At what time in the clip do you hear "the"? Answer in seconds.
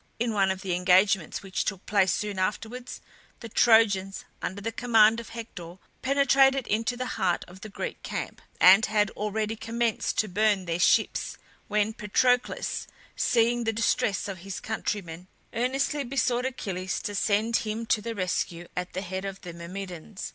0.63-0.73, 3.41-3.47, 4.59-4.71, 6.97-7.05, 7.61-7.69, 13.63-13.71, 18.01-18.15, 18.93-19.01, 19.41-19.53